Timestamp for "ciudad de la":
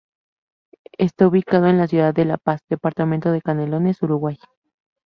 1.85-2.37